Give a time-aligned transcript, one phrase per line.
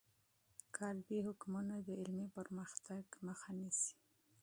[0.77, 3.93] قالبي حکمونه د علمي پرمختګ مخه نیسي.